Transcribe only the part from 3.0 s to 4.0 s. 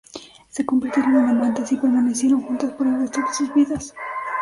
resto de sus vidas.